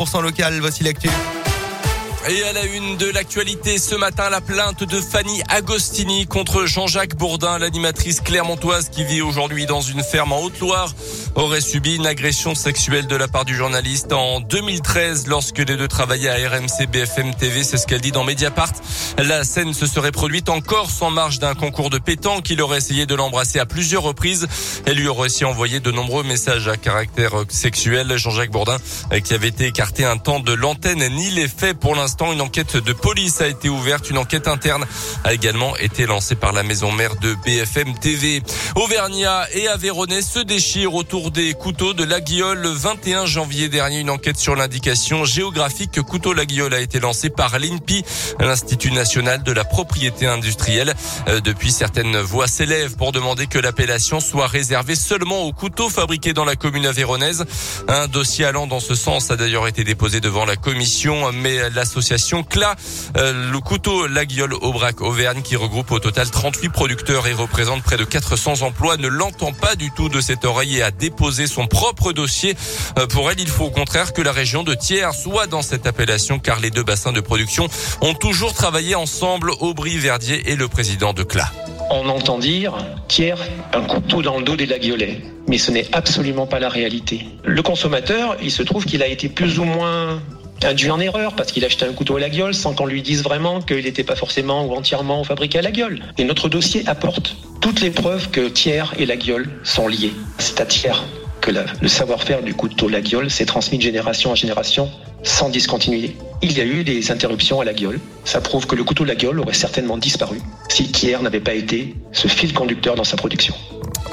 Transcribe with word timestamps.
100% 0.00 0.20
local, 0.22 0.60
voici 0.60 0.84
l'actu. 0.84 1.08
Et 2.26 2.42
à 2.42 2.52
la 2.52 2.64
une 2.64 2.96
de 2.96 3.06
l'actualité 3.06 3.78
ce 3.78 3.94
matin, 3.94 4.28
la 4.28 4.40
plainte 4.40 4.82
de 4.82 5.00
Fanny 5.00 5.40
Agostini 5.48 6.26
contre 6.26 6.66
Jean-Jacques 6.66 7.14
Bourdin, 7.14 7.58
l'animatrice 7.58 8.20
clermontoise 8.20 8.90
qui 8.90 9.04
vit 9.04 9.22
aujourd'hui 9.22 9.66
dans 9.66 9.80
une 9.80 10.02
ferme 10.02 10.32
en 10.32 10.40
Haute-Loire, 10.40 10.92
aurait 11.36 11.60
subi 11.60 11.94
une 11.94 12.06
agression 12.06 12.54
sexuelle 12.54 13.06
de 13.06 13.14
la 13.16 13.28
part 13.28 13.44
du 13.44 13.54
journaliste 13.54 14.12
en 14.12 14.40
2013 14.40 15.28
lorsque 15.28 15.58
les 15.58 15.76
deux 15.76 15.86
travaillaient 15.86 16.28
à 16.28 16.50
RMC 16.50 16.88
BFM 16.90 17.34
TV. 17.34 17.62
C'est 17.62 17.78
ce 17.78 17.86
qu'elle 17.86 18.00
dit 18.00 18.12
dans 18.12 18.24
Mediapart. 18.24 18.72
La 19.18 19.44
scène 19.44 19.72
se 19.72 19.86
serait 19.86 20.12
produite 20.12 20.48
en 20.48 20.60
Corse 20.60 21.00
en 21.00 21.10
marge 21.10 21.38
d'un 21.38 21.54
concours 21.54 21.88
de 21.88 21.98
pétanque. 21.98 22.42
qu'il 22.42 22.60
aurait 22.60 22.78
essayé 22.78 23.06
de 23.06 23.14
l'embrasser 23.14 23.58
à 23.60 23.64
plusieurs 23.64 24.02
reprises. 24.02 24.48
Elle 24.86 24.96
lui 24.96 25.08
aurait 25.08 25.26
aussi 25.26 25.44
envoyé 25.44 25.80
de 25.80 25.90
nombreux 25.92 26.24
messages 26.24 26.68
à 26.68 26.76
caractère 26.76 27.32
sexuel. 27.48 28.16
Jean-Jacques 28.16 28.50
Bourdin, 28.50 28.78
qui 29.24 29.34
avait 29.34 29.48
été 29.48 29.66
écarté 29.66 30.04
un 30.04 30.18
temps 30.18 30.40
de 30.40 30.52
l'antenne, 30.52 31.06
ni 31.14 31.30
les 31.30 31.48
faits 31.48 31.78
pour 31.78 31.94
l'instant 31.94 32.07
une 32.32 32.40
enquête 32.40 32.76
de 32.76 32.92
police 32.92 33.40
a 33.40 33.48
été 33.48 33.68
ouverte. 33.68 34.10
Une 34.10 34.18
enquête 34.18 34.48
interne 34.48 34.84
a 35.24 35.32
également 35.32 35.76
été 35.76 36.06
lancée 36.06 36.34
par 36.34 36.52
la 36.52 36.62
maison 36.62 36.90
mère 36.92 37.16
de 37.16 37.34
BFM 37.44 37.98
TV. 37.98 38.42
Auvergnat 38.76 39.46
et 39.52 39.68
Aveyronais 39.68 40.22
se 40.22 40.38
déchirent 40.38 40.94
autour 40.94 41.30
des 41.30 41.54
couteaux 41.54 41.94
de 41.94 42.04
la 42.04 42.20
Guiole. 42.20 42.58
Le 42.58 42.70
21 42.70 43.26
janvier 43.26 43.68
dernier, 43.68 44.00
une 44.00 44.10
enquête 44.10 44.38
sur 44.38 44.56
l'indication 44.56 45.24
géographique 45.24 46.00
couteau 46.02 46.32
la 46.32 46.46
Guiole 46.46 46.74
a 46.74 46.80
été 46.80 47.00
lancée 47.00 47.30
par 47.30 47.58
l'INPI, 47.58 48.04
l'Institut 48.40 48.92
national 48.92 49.42
de 49.42 49.52
la 49.52 49.64
propriété 49.64 50.26
industrielle. 50.26 50.94
Euh, 51.28 51.40
depuis, 51.40 51.70
certaines 51.70 52.18
voix 52.18 52.46
s'élèvent 52.46 52.96
pour 52.96 53.12
demander 53.12 53.46
que 53.46 53.58
l'appellation 53.58 54.20
soit 54.20 54.46
réservée 54.46 54.94
seulement 54.94 55.42
aux 55.42 55.52
couteaux 55.52 55.88
fabriqués 55.88 56.32
dans 56.32 56.44
la 56.44 56.56
commune 56.56 56.86
avéronnaise. 56.86 57.44
Un 57.88 58.08
dossier 58.08 58.44
allant 58.44 58.66
dans 58.66 58.80
ce 58.80 58.94
sens 58.94 59.30
a 59.30 59.36
d'ailleurs 59.36 59.68
été 59.68 59.84
déposé 59.84 60.20
devant 60.20 60.44
la 60.44 60.56
commission, 60.56 61.32
mais 61.32 61.70
l'association 61.70 61.97
CLA, 62.00 62.74
euh, 63.16 63.50
le 63.52 63.60
couteau 63.60 64.06
La 64.06 64.24
Guiole 64.24 64.54
Aubrac 64.54 65.00
Auvergne 65.00 65.42
qui 65.42 65.56
regroupe 65.56 65.90
au 65.90 65.98
total 65.98 66.30
38 66.30 66.68
producteurs 66.68 67.26
et 67.26 67.32
représente 67.32 67.82
près 67.82 67.96
de 67.96 68.04
400 68.04 68.62
emplois 68.62 68.96
ne 68.96 69.08
l'entend 69.08 69.52
pas 69.52 69.74
du 69.74 69.90
tout 69.90 70.08
de 70.08 70.20
cette 70.20 70.44
oreille 70.44 70.78
et 70.78 70.82
a 70.82 70.90
déposé 70.90 71.46
son 71.46 71.66
propre 71.66 72.12
dossier. 72.12 72.56
Euh, 72.98 73.06
pour 73.06 73.30
elle, 73.30 73.40
il 73.40 73.48
faut 73.48 73.64
au 73.64 73.70
contraire 73.70 74.12
que 74.12 74.22
la 74.22 74.32
région 74.32 74.62
de 74.62 74.74
Thiers 74.74 75.12
soit 75.12 75.46
dans 75.46 75.62
cette 75.62 75.86
appellation 75.86 76.38
car 76.38 76.60
les 76.60 76.70
deux 76.70 76.84
bassins 76.84 77.12
de 77.12 77.20
production 77.20 77.68
ont 78.00 78.14
toujours 78.14 78.54
travaillé 78.54 78.94
ensemble, 78.94 79.50
Aubry 79.60 79.98
Verdier 79.98 80.50
et 80.50 80.56
le 80.56 80.68
président 80.68 81.12
de 81.12 81.22
CLA. 81.22 81.50
On 81.90 82.08
entend 82.08 82.38
dire 82.38 82.76
Thiers, 83.08 83.34
un 83.72 83.82
couteau 83.82 84.20
dans 84.20 84.38
le 84.38 84.44
dos 84.44 84.56
des 84.56 84.66
laguiolets. 84.66 85.22
Mais 85.48 85.56
ce 85.56 85.70
n'est 85.70 85.86
absolument 85.92 86.46
pas 86.46 86.58
la 86.58 86.68
réalité. 86.68 87.26
Le 87.44 87.62
consommateur, 87.62 88.36
il 88.42 88.50
se 88.50 88.62
trouve 88.62 88.84
qu'il 88.84 89.02
a 89.02 89.06
été 89.06 89.30
plus 89.30 89.58
ou 89.58 89.64
moins 89.64 90.20
induit 90.64 90.90
en 90.90 91.00
erreur 91.00 91.34
parce 91.34 91.52
qu'il 91.52 91.64
achetait 91.64 91.86
un 91.86 91.92
couteau 91.92 92.16
à 92.16 92.20
la 92.20 92.30
gueule 92.30 92.54
sans 92.54 92.74
qu'on 92.74 92.86
lui 92.86 93.02
dise 93.02 93.22
vraiment 93.22 93.60
qu'il 93.60 93.84
n'était 93.84 94.04
pas 94.04 94.16
forcément 94.16 94.66
ou 94.66 94.74
entièrement 94.74 95.24
fabriqué 95.24 95.58
à 95.58 95.62
la 95.62 95.70
gueule. 95.70 96.00
Et 96.18 96.24
notre 96.24 96.48
dossier 96.48 96.82
apporte 96.86 97.36
toutes 97.60 97.80
les 97.80 97.90
preuves 97.90 98.30
que 98.30 98.48
Thiers 98.48 98.92
et 98.98 99.06
la 99.06 99.16
gueule 99.16 99.48
sont 99.64 99.88
liés. 99.88 100.12
C'est 100.38 100.60
à 100.60 100.66
Thiers 100.66 101.02
que 101.40 101.52
le 101.80 101.88
savoir-faire 101.88 102.42
du 102.42 102.54
couteau 102.54 102.88
la 102.88 103.00
gueule 103.00 103.30
s'est 103.30 103.46
transmis 103.46 103.78
de 103.78 103.82
génération 103.82 104.32
en 104.32 104.34
génération 104.34 104.90
sans 105.22 105.48
discontinuer. 105.48 106.16
Il 106.42 106.56
y 106.56 106.60
a 106.60 106.64
eu 106.64 106.84
des 106.84 107.10
interruptions 107.10 107.60
à 107.60 107.64
la 107.64 107.72
gueule. 107.72 108.00
Ça 108.24 108.40
prouve 108.40 108.66
que 108.66 108.76
le 108.76 108.84
couteau 108.84 109.04
la 109.04 109.14
gueule 109.14 109.40
aurait 109.40 109.54
certainement 109.54 109.98
disparu 109.98 110.38
si 110.68 110.90
Thiers 110.90 111.18
n'avait 111.22 111.40
pas 111.40 111.54
été 111.54 111.94
ce 112.12 112.28
fil 112.28 112.52
conducteur 112.52 112.94
dans 112.94 113.04
sa 113.04 113.16
production. 113.16 113.54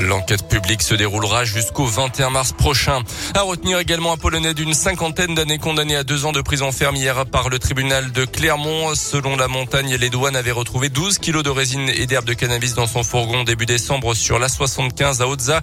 L'enquête 0.00 0.46
publique 0.48 0.82
se 0.82 0.94
déroulera 0.94 1.44
jusqu'au 1.44 1.86
21 1.86 2.30
mars 2.30 2.52
prochain. 2.52 3.02
À 3.34 3.42
retenir 3.42 3.78
également 3.78 4.12
un 4.12 4.16
Polonais 4.16 4.54
d'une 4.54 4.74
cinquantaine 4.74 5.34
d'années 5.34 5.58
condamné 5.58 5.96
à 5.96 6.04
deux 6.04 6.24
ans 6.24 6.32
de 6.32 6.40
prison 6.40 6.72
ferme 6.72 6.96
hier 6.96 7.24
par 7.26 7.48
le 7.48 7.58
tribunal 7.58 8.12
de 8.12 8.24
Clermont. 8.24 8.94
Selon 8.94 9.36
la 9.36 9.48
montagne, 9.48 9.96
les 9.96 10.10
douanes 10.10 10.36
avaient 10.36 10.52
retrouvé 10.52 10.88
12 10.88 11.18
kilos 11.18 11.42
de 11.42 11.50
résine 11.50 11.88
et 11.88 12.06
d'herbe 12.06 12.26
de 12.26 12.34
cannabis 12.34 12.74
dans 12.74 12.86
son 12.86 13.02
fourgon 13.02 13.44
début 13.44 13.66
décembre 13.66 14.14
sur 14.14 14.38
la 14.38 14.48
75 14.48 15.22
à 15.22 15.26
Otza. 15.26 15.60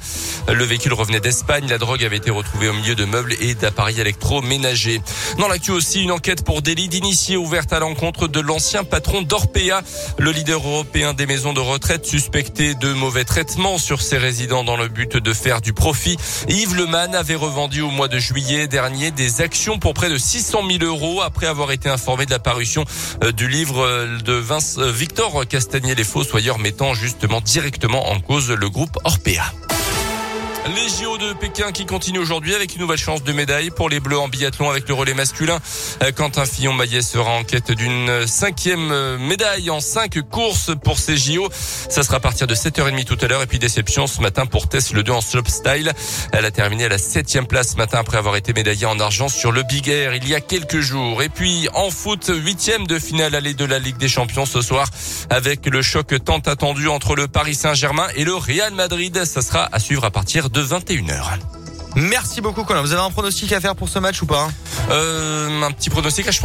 Le 0.52 0.64
véhicule 0.64 0.94
revenait 0.94 1.20
d'Espagne. 1.20 1.68
La 1.70 1.78
drogue 1.78 2.04
avait 2.04 2.18
été 2.18 2.32
retrouvée 2.32 2.70
au 2.70 2.74
milieu 2.74 2.96
de 2.96 3.06
meubles 3.06 3.36
et 3.40 3.54
d'appareils 3.54 4.00
électroménagers. 4.02 5.02
Dans 5.38 5.48
l'actu 5.48 5.72
aussi, 5.72 6.02
une 6.02 6.12
enquête 6.12 6.44
pour 6.44 6.62
délit 6.62 6.90
d'initié 6.90 7.38
ouverte 7.38 7.74
à 7.74 7.80
l'encontre 7.80 8.28
de 8.28 8.40
l'ancien 8.40 8.84
patron 8.84 9.22
d'Orpea, 9.22 9.82
le 10.18 10.32
leader 10.32 10.66
européen 10.66 11.14
des 11.14 11.26
maisons 11.26 11.54
de 11.54 11.60
retraite 11.60 12.06
suspecté 12.06 12.76
de 12.76 12.92
mauvais 12.94 13.24
traitements 13.24 13.78
sur 13.78 14.02
ses 14.02 14.15
résidents 14.18 14.64
dans 14.64 14.78
le 14.78 14.88
but 14.88 15.18
de 15.18 15.34
faire 15.34 15.62
du 15.62 15.74
profit. 15.74 16.18
Yves 16.50 16.76
Leman 16.76 17.16
avait 17.16 17.36
revendu 17.36 17.82
au 17.82 17.90
mois 17.90 18.08
de 18.08 18.20
juillet 18.20 18.68
dernier 18.68 19.12
des 19.12 19.42
actions 19.42 19.80
pour 19.80 19.94
près 19.94 20.10
de 20.10 20.18
600 20.18 20.62
000 20.70 20.84
euros 20.84 21.22
après 21.22 21.48
avoir 21.48 21.72
été 21.72 21.90
informé 21.90 22.26
de 22.26 22.32
la 22.32 22.40
parution 22.40 22.86
euh, 23.24 23.32
du 23.32 23.48
livre 23.48 23.86
euh, 23.86 24.18
de 24.20 24.34
Vince, 24.34 24.78
euh, 24.78 24.92
Victor 24.92 25.48
Castagnier, 25.48 25.96
les 25.96 26.04
Fossoyeurs, 26.04 26.60
mettant 26.60 26.94
justement 26.94 27.42
directement 27.42 28.10
en 28.10 28.20
cause 28.20 28.50
le 28.52 28.70
groupe 28.70 28.98
Orpea. 29.04 29.65
Les 30.76 30.90
JO 30.90 31.18
de 31.18 31.32
Pékin 31.34 31.72
qui 31.72 31.86
continuent 31.86 32.20
aujourd'hui 32.20 32.54
avec 32.54 32.76
une 32.76 32.82
nouvelle 32.82 32.98
chance 32.98 33.24
de 33.24 33.32
médaille 33.32 33.70
pour 33.70 33.88
les 33.88 34.00
Bleus 34.00 34.18
en 34.18 34.28
biathlon 34.28 34.70
avec 34.70 34.88
le 34.88 34.94
relais 34.94 35.14
masculin. 35.14 35.60
Euh, 36.04 36.12
Quentin 36.12 36.46
Fillon-Maillet 36.46 37.02
sera 37.02 37.32
en 37.32 37.44
quête 37.44 37.72
d'une 37.72 38.28
cinquième 38.28 38.92
euh, 38.92 39.18
médaille 39.18 39.70
en 39.70 39.80
cinq 39.80 40.20
courses 40.30 40.72
pour 40.84 41.00
ces 41.00 41.16
JO. 41.16 41.50
Ça 41.52 42.04
sera 42.04 42.18
à 42.18 42.20
partir 42.20 42.48
de 42.48 42.56
7h30 42.56 43.06
tout 43.06 43.18
à 43.22 43.28
l'heure. 43.28 43.42
Et 43.42 43.48
puis 43.48 43.60
déception 43.60 44.08
ce 44.08 44.20
matin 44.22 44.46
pour 44.46 44.68
Tess 44.68 44.92
Le 44.92 45.04
2 45.04 45.12
en 45.14 45.22
slopestyle. 45.22 45.94
Elle 46.34 46.46
a 46.46 46.52
terminé 46.52 46.86
à 46.86 46.90
la 46.90 46.98
septième 46.98 47.48
place 47.48 47.72
ce 47.72 47.78
matin 47.78 48.00
après 48.00 48.18
avoir 48.18 48.36
été 48.36 48.52
médaillée 48.52 48.86
en 48.86 49.00
argent 49.00 49.30
sur 49.30 49.54
le 49.54 49.64
Big 49.64 49.88
Air 49.88 50.14
il 50.16 50.28
y 50.28 50.36
a 50.36 50.42
quelques 50.42 50.82
jours. 50.82 51.22
Et 51.22 51.30
puis 51.30 51.70
en 51.74 51.90
foot, 51.90 52.30
huitième 52.34 52.86
de 52.86 53.00
finale 53.00 53.36
allée 53.36 53.54
de 53.54 53.66
la 53.66 53.80
Ligue 53.80 53.98
des 53.98 54.10
Champions 54.10 54.46
ce 54.46 54.62
soir 54.62 54.90
avec 55.30 55.68
le 55.68 55.82
choc 55.82 56.14
tant 56.26 56.40
attendu 56.40 56.90
entre 56.90 57.16
le 57.16 57.28
Paris 57.28 57.56
Saint-Germain 57.56 58.08
et 58.16 58.26
le 58.26 58.36
Real 58.36 58.74
Madrid. 58.74 59.24
Ça 59.26 59.42
sera 59.42 59.70
à 59.72 59.80
suivre 59.80 60.04
à 60.04 60.12
partir 60.12 60.50
de 60.50 60.65
de 60.65 60.65
21h. 60.66 61.38
Merci 61.96 62.42
beaucoup 62.42 62.64
Colin. 62.66 62.82
Vous 62.82 62.92
avez 62.92 63.02
un 63.02 63.10
pronostic 63.10 63.52
à 63.54 63.62
faire 63.62 63.76
pour 63.76 63.88
ce 63.88 64.00
match 64.00 64.22
ou 64.22 64.26
pas? 64.26 64.50
Euh, 64.90 65.62
Un 65.62 65.72
petit 65.72 65.90
pronostic, 65.90 66.30
je 66.30 66.40
pense 66.40 66.44